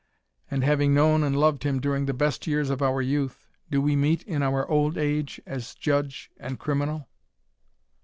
And 0.49 0.63
having 0.63 0.95
known 0.95 1.21
and 1.23 1.37
loved 1.37 1.61
him 1.61 1.79
during 1.79 2.07
the 2.07 2.13
best 2.15 2.47
years 2.47 2.71
of 2.71 2.81
our 2.81 3.03
youth, 3.03 3.45
do 3.69 3.79
we 3.79 3.95
meet 3.95 4.23
in 4.23 4.41
our 4.41 4.67
old 4.67 4.97
age 4.97 5.39
as 5.45 5.75
judge 5.75 6.31
and 6.37 6.57
criminal?" 6.57 7.07